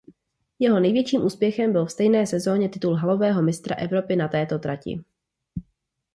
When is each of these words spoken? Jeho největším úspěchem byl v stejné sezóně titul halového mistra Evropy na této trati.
Jeho 0.59 0.79
největším 0.79 1.25
úspěchem 1.25 1.71
byl 1.71 1.85
v 1.85 1.91
stejné 1.91 2.27
sezóně 2.27 2.69
titul 2.69 2.95
halového 2.95 3.41
mistra 3.41 3.75
Evropy 3.75 4.15
na 4.15 4.27
této 4.27 4.59
trati. 4.59 4.99